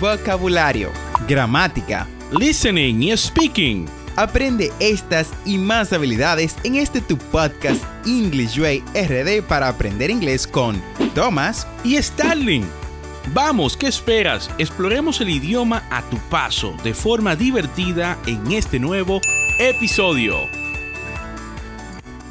vocabulario, 0.00 0.90
gramática, 1.28 2.06
listening 2.38 3.02
y 3.02 3.16
speaking. 3.16 3.86
Aprende 4.16 4.72
estas 4.80 5.30
y 5.44 5.58
más 5.58 5.92
habilidades 5.92 6.56
en 6.64 6.76
este 6.76 7.00
tu 7.00 7.18
podcast 7.18 7.82
English 8.06 8.58
Way 8.58 8.82
RD 8.94 9.42
para 9.46 9.68
aprender 9.68 10.10
inglés 10.10 10.46
con 10.46 10.82
Thomas 11.14 11.66
y 11.84 12.00
Starling. 12.02 12.64
Vamos, 13.34 13.76
¿qué 13.76 13.88
esperas? 13.88 14.50
Exploremos 14.58 15.20
el 15.20 15.30
idioma 15.30 15.82
a 15.90 16.02
tu 16.08 16.16
paso 16.30 16.74
de 16.84 16.94
forma 16.94 17.36
divertida 17.36 18.16
en 18.26 18.52
este 18.52 18.78
nuevo 18.78 19.20
episodio. 19.58 20.48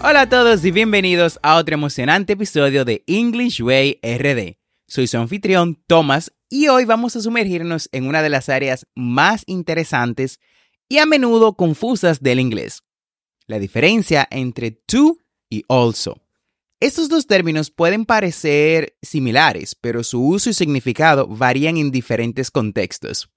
Hola 0.02 0.22
a 0.22 0.30
todos 0.30 0.64
y 0.66 0.72
bienvenidos 0.72 1.40
a 1.42 1.56
otro 1.58 1.74
emocionante 1.74 2.34
episodio 2.34 2.86
de 2.86 3.04
English 3.08 3.62
Way 3.62 4.00
RD. 4.02 4.65
Soy 4.88 5.08
su 5.08 5.18
anfitrión 5.18 5.82
Thomas 5.88 6.32
y 6.50 6.68
hoy 6.68 6.86
vamos 6.86 7.16
a 7.16 7.22
sumergirnos 7.22 7.90
en 7.92 8.08
una 8.08 8.22
de 8.22 8.30
las 8.30 8.50
áreas 8.50 8.86
más 8.94 9.44
interesantes 9.48 10.40
y 10.88 11.00
a 11.00 11.08
menudo 11.08 11.56
confusas 11.56 12.22
del 12.22 12.40
inglés, 12.40 12.84
la 13.48 13.58
diferencia 13.58 14.28
entre 14.30 14.72
to 14.72 15.18
y 15.50 15.64
also. 15.70 16.22
Estos 16.80 17.10
dos 17.10 17.26
términos 17.26 17.72
pueden 17.72 18.06
parecer 18.06 18.96
similares, 19.02 19.74
pero 19.74 20.04
su 20.04 20.24
uso 20.24 20.52
y 20.52 20.54
significado 20.54 21.28
varían 21.28 21.78
en 21.78 21.90
diferentes 21.90 22.52
contextos. 22.52 23.30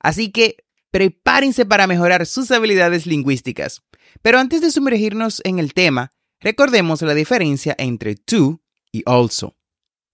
Así 0.00 0.32
que 0.32 0.56
prepárense 0.90 1.64
para 1.64 1.86
mejorar 1.86 2.26
sus 2.26 2.50
habilidades 2.50 3.06
lingüísticas. 3.06 3.82
Pero 4.22 4.38
antes 4.38 4.62
de 4.62 4.70
sumergirnos 4.72 5.42
en 5.44 5.58
el 5.58 5.74
tema, 5.74 6.10
recordemos 6.40 7.02
la 7.02 7.14
diferencia 7.14 7.76
entre 7.78 8.16
to 8.16 8.60
y 8.90 9.02
also. 9.06 9.57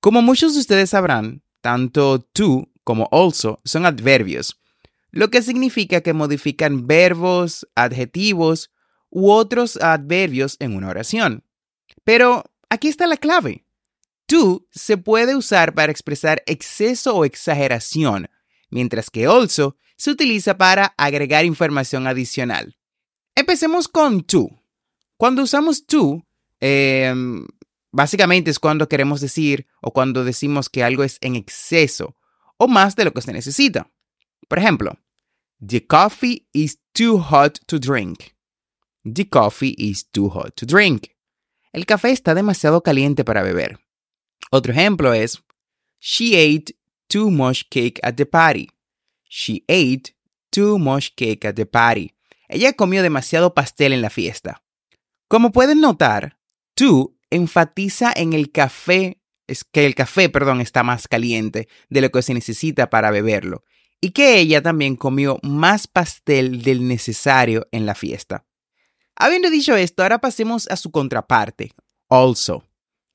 Como 0.05 0.21
muchos 0.21 0.53
de 0.53 0.61
ustedes 0.61 0.91
sabrán, 0.91 1.43
tanto 1.63 2.21
to 2.21 2.69
como 2.85 3.09
also 3.11 3.63
son 3.65 3.87
adverbios, 3.87 4.61
lo 5.11 5.31
que 5.31 5.41
significa 5.41 6.03
que 6.03 6.13
modifican 6.13 6.87
verbos, 6.87 7.67
adjetivos 7.75 8.71
u 9.09 9.31
otros 9.31 9.79
adverbios 9.79 10.59
en 10.61 10.77
una 10.77 10.91
oración. 10.91 11.43
Pero 12.05 12.45
aquí 12.69 12.89
está 12.89 13.07
la 13.07 13.17
clave. 13.17 13.65
To 14.27 14.67
se 14.71 14.99
puede 14.99 15.37
usar 15.37 15.73
para 15.73 15.91
expresar 15.91 16.43
exceso 16.45 17.17
o 17.17 17.25
exageración, 17.25 18.29
mientras 18.69 19.09
que 19.09 19.25
also 19.25 19.79
se 19.97 20.11
utiliza 20.11 20.59
para 20.59 20.93
agregar 20.99 21.47
información 21.47 22.07
adicional. 22.07 22.77
Empecemos 23.35 23.89
con 23.89 24.23
to. 24.23 24.51
Cuando 25.17 25.45
usamos 25.45 25.87
to, 25.87 26.27
em, 26.61 27.47
Básicamente 27.97 28.51
es 28.51 28.59
cuando 28.59 28.89
queremos 28.89 29.21
decir 29.21 29.69
o 29.81 29.93
cuando 29.93 30.25
decimos 30.25 30.69
que 30.69 30.83
algo 30.83 31.05
es 31.05 31.19
en 31.21 31.37
exceso 31.37 32.17
o 32.57 32.67
más 32.67 32.97
de 32.97 33.05
lo 33.05 33.13
que 33.13 33.23
se 33.23 33.33
necesita. 33.33 33.89
Por 34.49 34.59
ejemplo, 34.59 34.99
The 35.65 35.87
coffee 35.87 36.49
is 36.53 36.81
too 36.93 37.21
hot 37.21 37.61
to 37.67 37.79
drink. 37.79 38.35
The 39.05 39.29
coffee 39.29 39.77
is 39.79 40.11
too 40.11 40.29
hot 40.29 40.57
to 40.57 40.67
drink. 40.67 41.13
El 41.73 41.87
café 41.87 42.11
está 42.11 42.35
demasiado 42.35 42.83
caliente 42.83 43.25
para 43.25 43.45
beber. 43.45 43.79
Otro 44.51 44.73
ejemplo 44.73 45.15
es 45.15 45.45
She 46.01 46.35
ate 46.35 46.77
too 47.07 47.31
much 47.31 47.69
cake 47.71 48.01
at 48.03 48.17
the 48.17 48.27
party. 48.27 48.71
She 49.29 49.63
ate 49.69 50.17
too 50.51 50.81
much 50.81 51.15
cake 51.15 51.47
at 51.47 51.55
the 51.55 51.65
party. 51.65 52.13
Ella 52.49 52.73
comió 52.73 53.05
demasiado 53.05 53.55
pastel 53.55 53.93
en 53.93 54.03
la 54.03 54.11
fiesta. 54.11 54.65
Como 55.29 55.53
pueden 55.53 55.81
notar, 55.81 56.41
too 56.75 57.14
enfatiza 57.35 58.13
en 58.15 58.33
el 58.33 58.51
café, 58.51 59.21
es 59.47 59.65
que 59.65 59.87
el 59.87 59.95
café, 59.95 60.29
perdón, 60.29 60.61
está 60.61 60.83
más 60.83 61.09
caliente 61.09 61.69
de 61.89 62.01
lo 62.01 62.11
que 62.11 62.23
se 62.23 62.35
necesita 62.35 62.91
para 62.91 63.11
beberlo, 63.11 63.65
y 64.01 64.11
que 64.11 64.39
ella 64.39 64.63
también 64.63 64.97
comió 64.97 65.39
más 65.43 65.87
pastel 65.87 66.63
del 66.63 66.87
necesario 66.87 67.67
en 67.73 67.87
la 67.87 67.95
fiesta. 67.95 68.45
Habiendo 69.17 69.51
dicho 69.51 69.77
esto, 69.77 70.03
ahora 70.03 70.21
pasemos 70.21 70.69
a 70.69 70.77
su 70.77 70.91
contraparte, 70.91 71.73
also. 72.09 72.65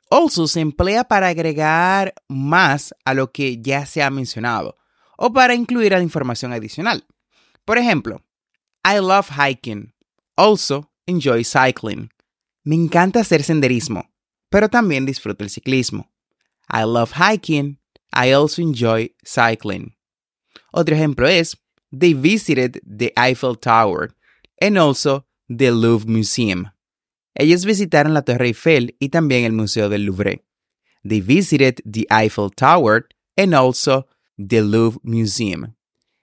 Also 0.09 0.47
se 0.47 0.61
emplea 0.61 1.03
para 1.03 1.27
agregar 1.27 2.15
más 2.27 2.95
a 3.05 3.13
lo 3.13 3.31
que 3.31 3.61
ya 3.61 3.85
se 3.85 4.01
ha 4.01 4.09
mencionado 4.09 4.77
o 5.17 5.31
para 5.31 5.53
incluir 5.53 5.91
la 5.91 6.01
información 6.01 6.51
adicional. 6.51 7.05
Por 7.63 7.77
ejemplo, 7.77 8.23
I 8.83 8.97
love 8.97 9.29
hiking. 9.29 9.93
Also 10.35 10.89
enjoy 11.05 11.43
cycling. 11.43 12.09
Me 12.63 12.75
encanta 12.75 13.19
hacer 13.19 13.43
senderismo, 13.43 14.08
pero 14.49 14.69
también 14.69 15.05
disfruto 15.05 15.43
el 15.43 15.49
ciclismo. 15.49 16.11
I 16.71 16.83
love 16.83 17.13
hiking. 17.13 17.79
I 18.13 18.31
also 18.33 18.61
enjoy 18.61 19.15
cycling. 19.23 19.95
Otro 20.71 20.95
ejemplo 20.95 21.27
es, 21.27 21.57
they 21.91 22.13
visited 22.13 22.81
the 22.83 23.13
Eiffel 23.15 23.57
Tower 23.57 24.15
and 24.59 24.77
also 24.77 25.25
the 25.47 25.71
Louvre 25.71 26.07
Museum. 26.07 26.71
Ellos 27.35 27.65
visitaron 27.65 28.13
la 28.13 28.23
Torre 28.23 28.47
Eiffel 28.47 28.95
y 28.99 29.09
también 29.09 29.45
el 29.45 29.53
Museo 29.53 29.89
del 29.89 30.05
Louvre. 30.05 30.43
They 31.03 31.21
visited 31.21 31.81
the 31.85 32.05
Eiffel 32.09 32.51
Tower 32.51 33.07
and 33.37 33.53
also 33.53 34.07
the 34.37 34.61
Louvre 34.61 34.99
Museum. 35.03 35.75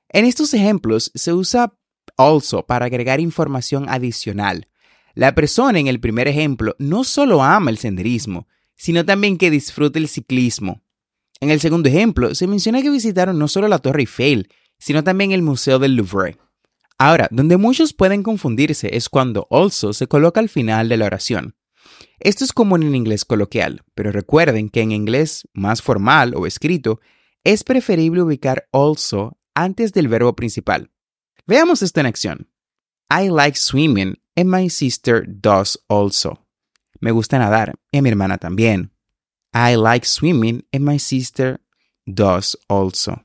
En 0.09 0.25
estos 0.25 0.55
ejemplos 0.55 1.11
se 1.15 1.33
usa 1.33 1.73
also 2.17 2.67
para 2.67 2.87
agregar 2.87 3.21
información 3.21 3.89
adicional 3.89 4.69
la 5.17 5.35
persona 5.35 5.81
en 5.81 5.87
el 5.87 5.99
primer 5.99 6.29
ejemplo 6.29 6.77
no 6.79 7.03
solo 7.03 7.43
ama 7.43 7.71
el 7.71 7.79
senderismo, 7.79 8.47
sino 8.75 9.05
también 9.07 9.39
que 9.39 9.51
disfruta 9.51 9.99
el 9.99 10.09
ciclismo. 10.09 10.83
En 11.41 11.51
el 11.51 11.59
segundo 11.59 11.89
ejemplo, 11.89 12.35
se 12.35 12.47
menciona 12.47 12.83
que 12.83 12.91
visitaron 12.91 13.39
no 13.39 13.49
solo 13.49 13.67
la 13.67 13.79
Torre 13.79 14.03
Eiffel, 14.03 14.49
sino 14.79 15.03
también 15.03 15.33
el 15.33 15.41
Museo 15.41 15.79
del 15.79 15.97
Louvre. 15.97 16.37
Ahora, 16.99 17.29
donde 17.31 17.57
muchos 17.57 17.95
pueden 17.95 18.23
confundirse 18.23 18.95
es 18.95 19.09
cuando 19.09 19.47
also 19.51 19.95
se 19.95 20.07
coloca 20.07 20.39
al 20.39 20.51
final 20.51 20.91
de 20.91 20.99
la 20.99 21.07
oración. 21.07 21.57
Esto 22.21 22.45
es 22.45 22.53
común 22.53 22.83
en 22.83 22.95
inglés 22.95 23.25
coloquial, 23.25 23.85
pero 23.95 24.13
recuerden 24.13 24.69
que 24.69 24.83
en 24.83 24.93
inglés 24.93 25.49
más 25.55 25.81
formal 25.81 26.35
o 26.37 26.47
escrito 26.47 27.01
es 27.43 27.65
preferible 27.65 28.21
ubicar 28.21 28.69
also 28.71 29.39
antes 29.55 29.95
del 29.95 30.09
verbo 30.09 30.37
principal. 30.37 30.91
Veamos 31.47 31.81
esto 31.81 32.01
en 32.01 32.07
acción. 32.07 32.51
I 33.11 33.31
like 33.31 33.57
swimming 33.57 34.19
and 34.37 34.51
my 34.51 34.69
sister 34.69 35.25
does 35.25 35.79
also. 35.89 36.39
Me 37.01 37.11
gusta 37.11 37.39
nadar 37.39 37.75
y 37.93 38.01
mi 38.01 38.11
hermana 38.11 38.39
también. 38.39 38.91
I 39.53 39.77
like 39.77 40.05
swimming 40.05 40.65
and 40.73 40.85
my 40.85 40.99
sister 40.99 41.61
does 42.07 42.57
also. 42.69 43.23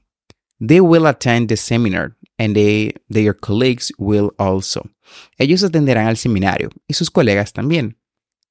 They 0.59 0.79
will 0.79 1.07
attend 1.07 1.50
the 1.50 1.57
seminar 1.57 2.16
and 2.38 2.55
they, 2.55 2.94
their 3.09 3.33
colleagues 3.33 3.91
will 3.97 4.33
also. 4.38 4.89
Ellos 5.38 5.63
atenderán 5.63 6.07
al 6.07 6.17
seminario 6.17 6.69
y 6.88 6.94
sus 6.94 7.09
colegas 7.09 7.51
también. 7.51 7.95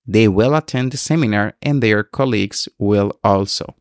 They 0.06 0.28
will 0.28 0.54
attend 0.54 0.93
the 0.93 0.99
seminar 0.99 1.56
and 1.62 1.81
their 1.81 2.03
colleagues 2.03 2.69
will 2.78 3.19
also. 3.22 3.76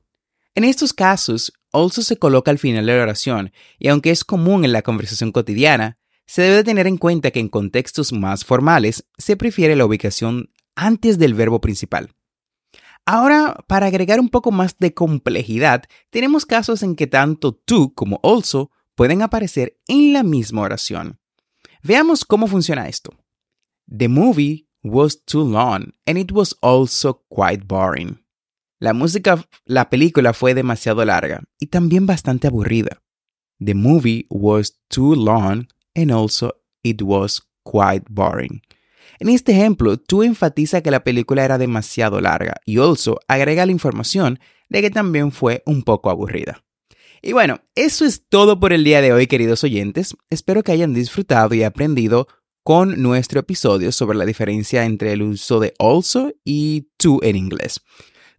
En 0.56 0.64
estos 0.64 0.94
casos, 0.94 1.52
also 1.72 2.02
se 2.02 2.18
coloca 2.18 2.52
al 2.52 2.60
final 2.60 2.86
de 2.86 2.96
la 2.96 3.04
oración 3.04 3.52
y 3.78 3.88
aunque 3.88 4.12
es 4.12 4.24
común 4.24 4.66
en 4.66 4.72
la 4.72 4.82
conversación 4.82 5.32
cotidiana, 5.32 5.98
se 6.30 6.44
debe 6.44 6.64
tener 6.64 6.86
en 6.86 6.98
cuenta 6.98 7.32
que 7.32 7.40
en 7.40 7.50
contextos 7.50 8.14
más 8.14 8.46
formales 8.46 9.10
se 9.18 9.36
prefiere 9.36 9.76
la 9.76 9.88
ubicación 9.88 10.52
antes 10.76 11.18
del 11.18 11.34
verbo 11.34 11.60
principal. 11.60 12.12
Ahora, 13.04 13.58
para 13.68 13.88
agregar 13.88 14.20
un 14.20 14.30
poco 14.30 14.52
más 14.52 14.78
de 14.78 14.94
complejidad, 14.94 15.86
tenemos 16.12 16.46
casos 16.46 16.84
en 16.84 16.96
que 16.96 17.08
tanto 17.08 17.54
to 17.56 17.94
como 17.96 18.20
also 18.22 18.70
pueden 18.94 19.24
aparecer 19.24 19.80
en 19.88 20.14
la 20.14 20.22
misma 20.22 20.62
oración. 20.62 21.20
Veamos 21.82 22.24
cómo 22.26 22.46
funciona 22.46 22.88
esto. 22.88 23.12
The 23.88 24.08
movie 24.08 24.68
was 24.84 25.26
too 25.26 25.44
long 25.44 25.96
and 26.06 26.20
it 26.20 26.32
was 26.32 26.56
also 26.62 27.26
quite 27.28 27.64
boring. 27.66 28.24
La 28.80 28.94
música, 28.94 29.44
la 29.66 29.90
película 29.90 30.34
fue 30.34 30.54
demasiado 30.54 31.04
larga 31.04 31.42
y 31.58 31.68
también 31.68 32.06
bastante 32.06 32.46
aburrida. 32.46 33.02
The 33.58 33.74
movie 33.74 34.28
was 34.30 34.80
too 34.90 35.16
long 35.16 35.68
and 35.96 36.12
also 36.12 36.54
it 36.84 37.02
was 37.02 37.42
quite 37.64 38.06
boring. 38.10 38.62
En 39.20 39.30
este 39.30 39.52
ejemplo, 39.52 39.98
tú 39.98 40.24
enfatiza 40.24 40.82
que 40.82 40.92
la 40.92 41.04
película 41.04 41.44
era 41.44 41.58
demasiado 41.58 42.22
larga 42.22 42.56
y 42.66 42.78
also 42.78 43.20
agrega 43.28 43.66
la 43.66 43.72
información 43.72 44.40
de 44.70 44.82
que 44.82 44.90
también 44.90 45.32
fue 45.32 45.62
un 45.66 45.84
poco 45.84 46.10
aburrida. 46.10 46.64
Y 47.22 47.34
bueno, 47.34 47.62
eso 47.76 48.06
es 48.06 48.24
todo 48.30 48.60
por 48.60 48.72
el 48.72 48.84
día 48.84 49.02
de 49.02 49.12
hoy, 49.12 49.28
queridos 49.28 49.64
oyentes. 49.64 50.16
Espero 50.30 50.64
que 50.64 50.72
hayan 50.72 50.94
disfrutado 50.94 51.54
y 51.54 51.64
aprendido 51.64 52.28
con 52.64 53.02
nuestro 53.02 53.42
episodio 53.42 53.92
sobre 53.92 54.18
la 54.18 54.26
diferencia 54.26 54.86
entre 54.86 55.12
el 55.12 55.24
uso 55.24 55.60
de 55.60 55.74
also 55.80 56.32
y 56.46 56.90
to 56.98 57.20
en 57.24 57.36
inglés. 57.36 57.82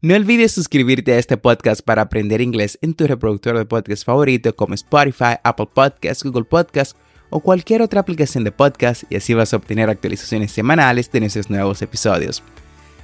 No 0.00 0.14
olvides 0.14 0.52
suscribirte 0.52 1.12
a 1.12 1.18
este 1.18 1.36
podcast 1.36 1.82
para 1.82 2.02
aprender 2.02 2.40
inglés 2.40 2.78
en 2.80 2.94
tu 2.94 3.06
reproductor 3.06 3.58
de 3.58 3.66
podcast 3.66 4.04
favorito 4.04 4.56
como 4.56 4.72
Spotify, 4.72 5.34
Apple 5.44 5.68
Podcasts, 5.74 6.24
Google 6.24 6.44
Podcasts 6.44 6.96
o 7.30 7.40
cualquier 7.40 7.82
otra 7.82 8.00
aplicación 8.00 8.44
de 8.44 8.52
podcast 8.52 9.04
y 9.08 9.16
así 9.16 9.34
vas 9.34 9.54
a 9.54 9.56
obtener 9.56 9.88
actualizaciones 9.88 10.52
semanales 10.52 11.10
de 11.10 11.20
nuestros 11.20 11.48
nuevos 11.48 11.80
episodios. 11.82 12.42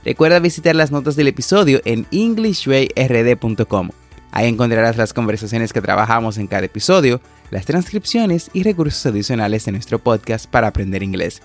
Recuerda 0.04 0.38
visitar 0.38 0.76
las 0.76 0.92
notas 0.92 1.16
del 1.16 1.28
episodio 1.28 1.80
en 1.84 2.06
englishwayrd.com. 2.10 3.90
Ahí 4.32 4.48
encontrarás 4.48 4.96
las 4.96 5.12
conversaciones 5.12 5.72
que 5.72 5.80
trabajamos 5.80 6.38
en 6.38 6.46
cada 6.46 6.66
episodio, 6.66 7.20
las 7.50 7.64
transcripciones 7.64 8.50
y 8.52 8.62
recursos 8.62 9.06
adicionales 9.06 9.64
de 9.64 9.72
nuestro 9.72 9.98
podcast 9.98 10.46
para 10.50 10.68
aprender 10.68 11.02
inglés. 11.02 11.40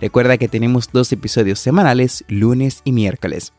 Recuerda 0.00 0.38
que 0.38 0.48
tenemos 0.48 0.90
dos 0.92 1.10
episodios 1.12 1.58
semanales, 1.58 2.24
lunes 2.28 2.82
y 2.84 2.92
miércoles. 2.92 3.52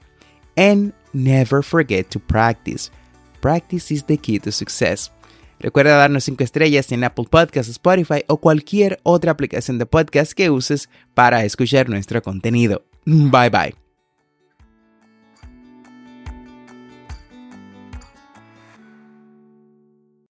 And 0.55 0.93
never 1.13 1.63
forget 1.63 2.07
to 2.09 2.19
practice. 2.19 2.89
Practice 3.41 3.93
is 3.93 4.05
the 4.05 4.17
key 4.17 4.39
to 4.39 4.51
success. 4.51 5.11
Recuerda 5.59 5.97
darnos 5.97 6.23
5 6.23 6.43
estrellas 6.43 6.91
en 6.91 7.03
Apple 7.03 7.25
Podcasts, 7.29 7.71
Spotify 7.71 8.23
o 8.27 8.37
cualquier 8.37 8.99
otra 9.03 9.31
aplicación 9.31 9.77
de 9.77 9.85
podcast 9.85 10.33
que 10.33 10.49
uses 10.49 10.89
para 11.13 11.43
escuchar 11.43 11.89
nuestro 11.89 12.21
contenido. 12.21 12.83
Bye 13.05 13.49
bye. 13.49 13.88